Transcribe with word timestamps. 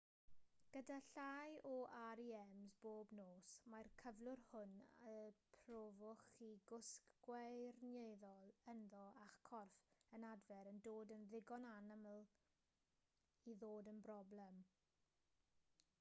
gyda 0.75 0.95
llai 1.07 1.49
o 1.71 1.73
rems 2.19 2.77
bob 2.85 3.11
nos 3.17 3.49
mae'r 3.73 3.89
cyflwr 3.99 4.39
hwn 4.47 4.71
y 5.11 5.13
profwch 5.65 6.25
chi 6.37 6.49
gwsg 6.71 7.11
gwirioneddol 7.27 8.53
ynddo 8.73 9.01
a'ch 9.25 9.37
corff 9.51 9.79
yn 10.19 10.25
adfer 10.31 10.69
yn 10.73 10.79
dod 10.89 11.13
yn 11.17 11.27
ddigon 11.35 11.67
anaml 11.73 12.21
i 13.53 13.53
ddod 13.65 13.91
yn 13.93 14.01
broblem 14.09 14.63